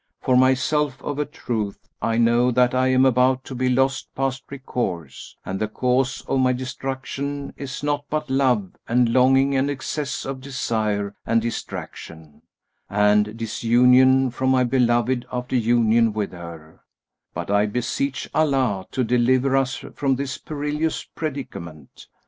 [0.19, 4.43] For myself, of a truth I know that I am about to be lost past
[4.49, 10.25] recourse, and the cause of my destruction is naught but love and longing and excess
[10.25, 12.41] of desire and distraction,
[12.89, 16.81] and disunion from my beloved after union with her;
[17.35, 22.07] but I beseech Allah to deliver us from this perilous predicament."